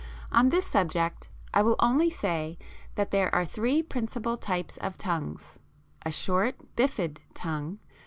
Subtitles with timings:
[0.31, 2.57] On this subject I will only say
[2.95, 5.59] that there are three principal types of tongues
[6.03, 7.93] a short bifid tongue (fig.